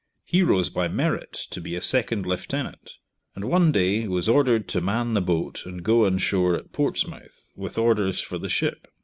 He 0.25 0.41
rose 0.41 0.71
by 0.71 0.87
merit 0.87 1.31
to 1.51 1.61
be 1.61 1.75
a 1.75 1.79
second 1.81 2.25
lieutenant, 2.25 2.93
and 3.35 3.45
one 3.45 3.71
day 3.71 4.07
was 4.07 4.27
ordered 4.27 4.67
to 4.69 4.81
man 4.81 5.13
the 5.13 5.21
boat 5.21 5.63
and 5.63 5.83
go 5.83 6.07
on 6.07 6.17
shore 6.17 6.55
at 6.55 6.71
Portsmouth 6.71 7.51
with 7.55 7.77
orders 7.77 8.19
for 8.19 8.39
the 8.39 8.49
ship. 8.49 8.87